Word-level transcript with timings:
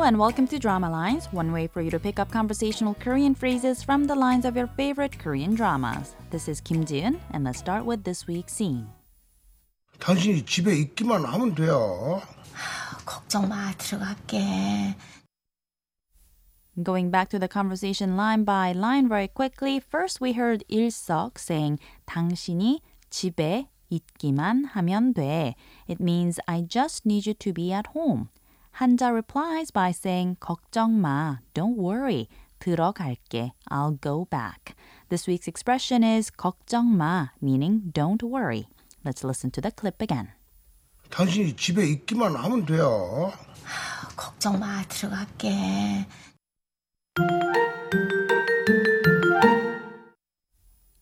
Hello 0.00 0.04
and 0.04 0.18
welcome 0.18 0.46
to 0.46 0.58
Drama 0.58 0.88
Lines, 0.88 1.26
one 1.32 1.52
way 1.52 1.66
for 1.66 1.82
you 1.82 1.90
to 1.90 2.00
pick 2.00 2.18
up 2.18 2.30
conversational 2.30 2.94
Korean 2.94 3.34
phrases 3.34 3.82
from 3.82 4.06
the 4.06 4.14
lines 4.14 4.46
of 4.46 4.56
your 4.56 4.68
favorite 4.68 5.18
Korean 5.18 5.54
dramas. 5.54 6.16
This 6.30 6.48
is 6.48 6.62
Kim 6.62 6.86
Jiun, 6.86 7.20
and 7.32 7.44
let's 7.44 7.58
start 7.58 7.84
with 7.84 8.02
this 8.02 8.26
week's 8.26 8.54
scene. 8.54 8.86
당신이 9.98 10.46
집에 10.46 10.74
있기만 10.78 11.26
하면 11.26 11.54
돼요. 11.54 12.22
걱정 13.04 13.50
마, 13.50 13.70
들어갈게. 13.76 14.94
Going 16.82 17.10
back 17.10 17.28
to 17.28 17.38
the 17.38 17.46
conversation 17.46 18.16
line 18.16 18.44
by 18.44 18.72
line 18.72 19.10
very 19.10 19.28
quickly, 19.28 19.78
first 19.78 20.22
we 20.22 20.32
heard 20.32 20.64
일석 20.70 21.38
saying 21.38 21.78
당신이 22.06 22.80
집에 23.10 23.68
있기만 23.90 24.70
하면 24.72 25.12
돼. 25.12 25.54
It 25.86 26.00
means 26.00 26.40
I 26.48 26.62
just 26.62 27.04
need 27.04 27.26
you 27.26 27.34
to 27.34 27.52
be 27.52 27.74
at 27.74 27.88
home. 27.88 28.30
한자 28.71 29.11
replies 29.11 29.71
by 29.71 29.91
saying 29.91 30.37
걱정 30.39 30.99
마, 31.01 31.39
don't 31.53 31.77
worry. 31.77 32.27
들어갈게. 32.61 33.51
I'll 33.69 33.99
go 33.99 34.25
back. 34.29 34.75
This 35.09 35.27
week's 35.27 35.47
expression 35.47 36.03
is 36.03 36.31
걱정 36.31 36.95
마, 36.95 37.31
meaning 37.41 37.91
don't 37.91 38.23
worry. 38.23 38.67
Let's 39.03 39.23
listen 39.23 39.51
to 39.51 39.61
the 39.61 39.71
clip 39.71 40.01
again. 40.01 40.29
당신이 41.09 41.55
집에 41.57 41.85
있기만 41.87 42.35
하면 42.35 42.65
돼요. 42.65 43.33
걱정 44.15 44.59
마, 44.59 44.83
들어갈게. 44.87 46.05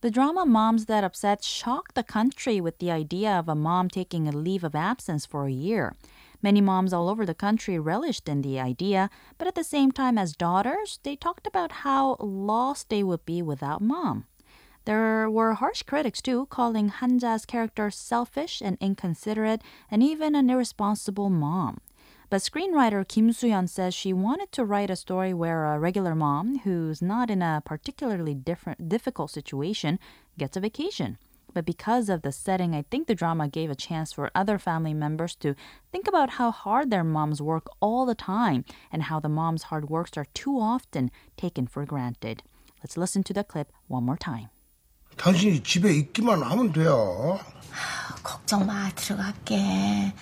The 0.01 0.09
drama 0.09 0.45
Mom's 0.45 0.85
Dead 0.85 1.03
Upset 1.03 1.43
shocked 1.43 1.93
the 1.93 2.03
country 2.03 2.61
with 2.61 2.79
the 2.79 2.89
idea 2.89 3.37
of 3.37 3.49
a 3.49 3.53
mom 3.53 3.89
taking 3.89 4.27
a 4.27 4.31
leave 4.31 4.63
of 4.63 4.73
absence 4.73 5.25
for 5.25 5.45
a 5.45 5.51
year. 5.51 5.93
Many 6.41 6.61
moms 6.61 6.93
all 6.93 7.09
over 7.09 7.25
the 7.25 7.33
country 7.33 7.77
relished 7.77 8.29
in 8.29 8.41
the 8.41 8.59
idea, 8.59 9.09
but 9.37 9.47
at 9.47 9.55
the 9.55 9.63
same 9.63 9.91
time 9.91 10.17
as 10.17 10.35
daughters, 10.35 10.99
they 11.03 11.15
talked 11.15 11.45
about 11.45 11.83
how 11.83 12.15
lost 12.19 12.89
they 12.89 13.03
would 13.03 13.25
be 13.25 13.41
without 13.41 13.81
mom. 13.81 14.25
There 14.85 15.29
were 15.29 15.55
harsh 15.55 15.83
critics 15.83 16.21
too, 16.21 16.47
calling 16.47 16.89
Hanja's 16.89 17.45
character 17.45 17.91
selfish 17.91 18.61
and 18.61 18.77
inconsiderate 18.79 19.61
and 19.91 20.01
even 20.01 20.33
an 20.33 20.49
irresponsible 20.49 21.29
mom. 21.29 21.81
But 22.29 22.41
screenwriter 22.41 23.07
Kim 23.07 23.33
Soo-hyun 23.33 23.67
says 23.67 23.93
she 23.93 24.13
wanted 24.13 24.51
to 24.53 24.63
write 24.63 24.89
a 24.89 24.95
story 24.95 25.33
where 25.33 25.65
a 25.65 25.79
regular 25.79 26.15
mom 26.15 26.59
who's 26.59 27.01
not 27.01 27.29
in 27.29 27.41
a 27.41 27.61
particularly 27.65 28.33
different 28.33 28.87
difficult 28.87 29.31
situation 29.31 29.99
gets 30.37 30.55
a 30.55 30.59
vacation. 30.59 31.17
But 31.54 31.64
because 31.64 32.08
of 32.08 32.22
the 32.22 32.32
setting, 32.32 32.74
I 32.74 32.82
think 32.90 33.06
the 33.06 33.14
drama 33.14 33.48
gave 33.48 33.70
a 33.70 33.76
chance 33.76 34.12
for 34.12 34.30
other 34.34 34.58
family 34.58 34.92
members 34.92 35.36
to 35.36 35.54
think 35.92 36.08
about 36.08 36.30
how 36.30 36.50
hard 36.50 36.90
their 36.90 37.04
moms 37.04 37.40
work 37.40 37.68
all 37.80 38.04
the 38.04 38.16
time 38.16 38.64
and 38.90 39.04
how 39.04 39.20
the 39.20 39.28
mom's 39.28 39.64
hard 39.64 39.88
works 39.88 40.16
are 40.16 40.26
too 40.34 40.58
often 40.58 41.12
taken 41.36 41.68
for 41.68 41.86
granted. 41.86 42.42
Let's 42.82 42.96
listen 42.96 43.22
to 43.24 43.32
the 43.32 43.44
clip 43.44 43.72
one 43.86 44.04
more 44.04 44.18
time. 44.18 44.48
당신이 45.16 45.62
집에 45.62 45.94
있기만 45.94 46.42
하면 46.42 46.72
돼요. 46.72 47.38
걱정 48.24 48.66
마, 48.66 48.90
들어갈게. 48.90 50.12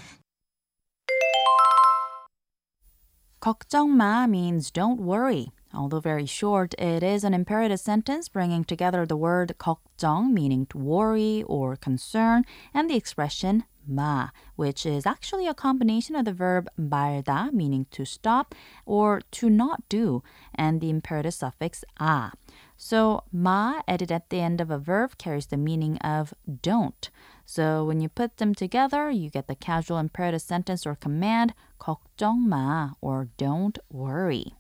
걱정 3.41 3.97
마 3.97 4.29
means 4.29 4.71
don't 4.71 5.01
worry. 5.01 5.51
Although 5.75 6.01
very 6.01 6.27
short, 6.27 6.75
it 6.79 7.03
is 7.03 7.25
an 7.25 7.33
imperative 7.33 7.81
sentence 7.81 8.29
bringing 8.29 8.65
together 8.65 9.07
the 9.07 9.17
word 9.17 9.55
걱정, 9.59 10.31
meaning 10.31 10.67
to 10.67 10.79
worry 10.79 11.43
or 11.47 11.77
concern, 11.77 12.45
and 12.75 12.91
the 12.91 12.97
expression 12.97 13.65
마, 13.89 14.31
which 14.57 14.85
is 14.85 15.07
actually 15.07 15.47
a 15.47 15.55
combination 15.55 16.15
of 16.15 16.25
the 16.25 16.33
verb 16.33 16.69
말다, 16.79 17.53
meaning 17.53 17.87
to 17.91 18.05
stop 18.05 18.55
or 18.85 19.23
to 19.31 19.49
not 19.49 19.83
do, 19.89 20.23
and 20.55 20.81
the 20.81 20.91
imperative 20.91 21.35
suffix 21.35 21.85
아. 21.99 22.33
So 22.77 23.25
마 23.35 23.81
added 23.89 24.13
at 24.13 24.29
the 24.29 24.41
end 24.41 24.61
of 24.61 24.71
a 24.71 24.79
verb 24.79 25.17
carries 25.17 25.47
the 25.47 25.57
meaning 25.57 25.99
of 25.99 26.35
don't. 26.63 27.09
So 27.47 27.85
when 27.85 28.01
you 28.01 28.09
put 28.09 28.37
them 28.37 28.55
together, 28.55 29.11
you 29.11 29.31
get 29.31 29.47
the 29.47 29.55
casual 29.55 29.99
imperative 29.99 30.43
sentence 30.43 30.87
or 30.87 30.95
command 30.95 31.55
걱정 31.81 32.47
마 32.47 32.95
or 33.01 33.29
don't 33.37 33.79
worry. 33.91 34.55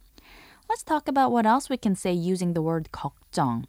Let's 0.68 0.82
talk 0.82 1.08
about 1.08 1.32
what 1.32 1.46
else 1.46 1.68
we 1.68 1.76
can 1.76 1.94
say 1.94 2.12
using 2.12 2.54
the 2.54 2.62
word 2.62 2.90
걱정. 2.92 3.64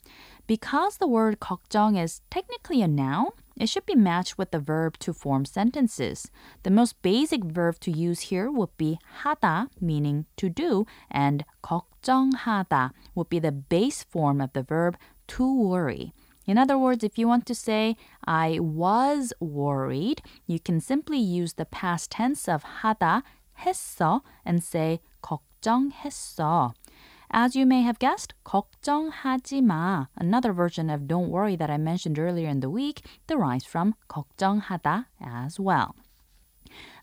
Because 0.47 0.97
the 0.97 1.08
word 1.08 1.40
걱정 1.40 2.02
is 2.02 2.22
technically 2.30 2.81
a 2.81 2.88
noun, 2.88 3.31
it 3.58 3.69
should 3.69 3.86
be 3.86 3.96
matched 3.96 4.38
with 4.38 4.52
the 4.52 4.59
verb 4.59 4.97
to 5.00 5.14
form 5.14 5.46
sentences. 5.46 6.30
The 6.64 6.72
most 6.72 7.02
basic 7.02 7.44
verb 7.44 7.80
to 7.81 7.91
use 7.91 8.22
here 8.22 8.52
would 8.52 8.75
be 8.78 9.00
하다, 9.24 9.69
meaning 9.80 10.25
to 10.38 10.50
do, 10.50 10.86
and 11.09 11.46
걱정하다 11.64 12.91
would 13.16 13.30
be 13.30 13.40
the 13.40 13.52
base 13.52 14.03
form 14.03 14.41
of 14.41 14.53
the 14.53 14.64
verb 14.64 14.97
to 15.28 15.44
worry. 15.44 16.14
In 16.46 16.58
other 16.58 16.78
words, 16.78 17.03
if 17.03 17.18
you 17.18 17.28
want 17.28 17.46
to 17.46 17.56
say, 17.56 17.96
I 18.25 18.59
was 18.59 19.31
worried, 19.40 20.22
you 20.46 20.59
can 20.59 20.81
simply 20.81 21.19
use 21.19 21.53
the 21.53 21.66
past 21.66 22.12
tense 22.12 22.50
of 22.50 22.64
하다, 22.81 23.24
했어, 23.59 24.22
and 24.46 24.62
say, 24.62 25.00
걱정했어. 25.24 26.74
As 27.31 27.56
you 27.56 27.66
may 27.66 27.81
have 27.81 27.97
guessed, 27.97 28.34
걱정하지 28.46 29.62
마, 29.64 30.08
another 30.16 30.53
version 30.53 30.90
of 30.90 31.08
don't 31.08 31.30
worry 31.30 31.56
that 31.56 31.72
I 31.72 31.78
mentioned 31.78 32.19
earlier 32.19 32.47
in 32.47 32.59
the 32.59 32.69
week, 32.69 33.03
derives 33.28 33.66
from 33.66 33.96
걱정하다 34.08 35.06
as 35.19 35.59
well. 35.59 35.96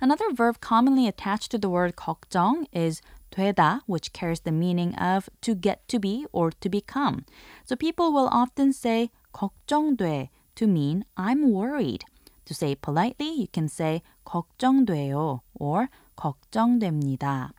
Another 0.01 0.33
verb 0.33 0.61
commonly 0.61 1.07
attached 1.07 1.51
to 1.51 1.59
the 1.59 1.69
word 1.69 1.97
걱정 1.97 2.67
is 2.73 3.03
되다, 3.31 3.81
which 3.87 4.13
carries 4.13 4.41
the 4.41 4.53
meaning 4.53 4.95
of 4.95 5.29
to 5.43 5.55
get 5.55 5.87
to 5.89 5.99
be 5.99 6.27
or 6.33 6.51
to 6.51 6.69
become. 6.69 7.25
So 7.65 7.77
people 7.77 8.13
will 8.13 8.29
often 8.31 8.73
say 8.73 9.11
걱정돼 9.35 10.29
to 10.57 10.67
mean 10.67 11.05
I'm 11.17 11.51
worried. 11.51 12.05
To 12.47 12.55
say 12.55 12.75
politely, 12.75 13.31
you 13.33 13.47
can 13.47 13.69
say 13.69 14.03
걱정돼요 14.27 15.41
or 15.55 15.89
걱정됩니다. 16.17 17.51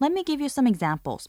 Let 0.00 0.12
me 0.12 0.22
give 0.22 0.40
you 0.40 0.48
some 0.48 0.66
examples. 0.66 1.28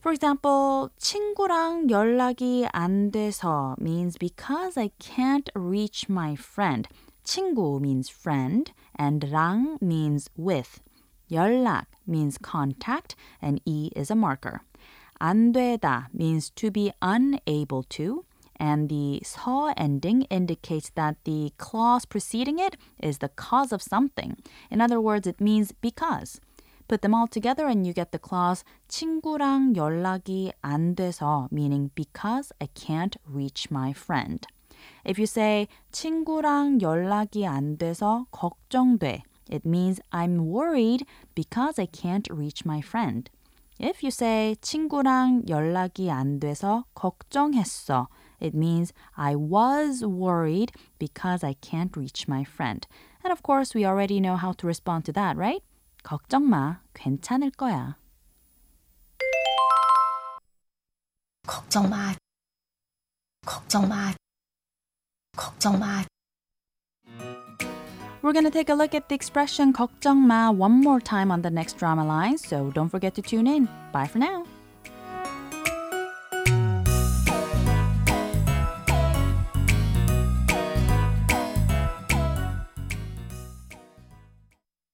For 0.00 0.12
example, 0.12 0.90
친구랑 0.98 1.88
연락이 1.90 2.66
안 2.72 3.10
돼서 3.10 3.76
means 3.78 4.18
because 4.18 4.76
I 4.76 4.90
can't 4.98 5.48
reach 5.54 6.08
my 6.08 6.34
friend. 6.34 6.86
친구 7.24 7.80
means 7.80 8.10
friend 8.10 8.72
and 8.98 9.26
랑 9.30 9.78
means 9.80 10.28
with. 10.36 10.80
연락 11.30 11.86
means 12.06 12.36
contact 12.38 13.14
and 13.40 13.60
e 13.64 13.90
is 13.96 14.10
a 14.10 14.16
marker. 14.16 14.60
안 15.20 15.52
되다 15.52 16.08
means 16.12 16.50
to 16.50 16.70
be 16.70 16.92
unable 17.00 17.82
to 17.88 18.24
and 18.58 18.88
the 18.88 19.20
서 19.24 19.72
ending 19.76 20.22
indicates 20.30 20.90
that 20.94 21.16
the 21.24 21.52
clause 21.56 22.04
preceding 22.04 22.58
it 22.58 22.76
is 23.02 23.18
the 23.18 23.28
cause 23.28 23.72
of 23.72 23.82
something. 23.82 24.36
In 24.70 24.80
other 24.80 25.00
words, 25.00 25.26
it 25.26 25.40
means 25.40 25.72
because. 25.72 26.40
Put 26.88 27.02
them 27.02 27.14
all 27.14 27.28
together 27.28 27.66
and 27.66 27.86
you 27.86 27.92
get 27.92 28.10
the 28.10 28.18
clause 28.18 28.64
친구랑 28.88 29.76
연락이 29.76 30.52
안 30.60 30.96
돼서 30.96 31.48
meaning 31.52 31.90
because 31.94 32.52
I 32.60 32.68
can't 32.74 33.16
reach 33.24 33.70
my 33.70 33.92
friend. 33.92 34.46
If 35.04 35.18
you 35.18 35.26
say 35.26 35.68
친구랑 35.92 36.80
연락이 36.80 37.46
안 37.46 37.78
돼서 37.78 38.26
걱정돼, 38.32 39.22
it 39.50 39.64
means 39.64 40.00
I'm 40.10 40.46
worried 40.46 41.04
because 41.34 41.78
I 41.78 41.86
can't 41.86 42.26
reach 42.30 42.64
my 42.64 42.80
friend. 42.80 43.30
If 43.78 44.02
you 44.02 44.10
say 44.10 44.56
친구랑 44.60 45.48
연락이 45.48 46.10
안 46.10 46.38
돼서 46.38 46.84
걱정했어, 46.94 48.08
it 48.40 48.54
means 48.54 48.92
I 49.16 49.34
was 49.36 50.04
worried 50.04 50.72
because 50.98 51.42
I 51.42 51.54
can't 51.62 51.96
reach 51.96 52.26
my 52.28 52.44
friend. 52.44 52.86
And 53.24 53.32
of 53.32 53.42
course, 53.42 53.74
we 53.74 53.86
already 53.86 54.20
know 54.20 54.36
how 54.36 54.52
to 54.52 54.66
respond 54.66 55.04
to 55.06 55.12
that, 55.12 55.36
right? 55.36 55.62
걱정 56.04 56.48
마, 56.48 56.80
괜찮을 56.94 57.50
거야. 57.50 57.96
걱정 61.46 61.88
마. 61.88 62.14
걱정 63.44 63.88
마. 63.88 64.12
걱정 65.36 65.78
마. 65.78 66.04
We're 68.22 68.32
going 68.32 68.44
to 68.44 68.50
take 68.50 68.68
a 68.68 68.74
look 68.74 68.94
at 68.94 69.08
the 69.08 69.14
expression 69.14 69.72
걱정 69.72 70.26
마 70.26 70.50
one 70.50 70.82
more 70.82 71.00
time 71.00 71.30
on 71.30 71.42
the 71.42 71.50
next 71.50 71.78
drama 71.78 72.04
line, 72.04 72.36
so 72.36 72.70
don't 72.70 72.90
forget 72.90 73.14
to 73.14 73.22
tune 73.22 73.46
in. 73.46 73.66
Bye 73.92 74.06
for 74.06 74.18
now. 74.18 74.44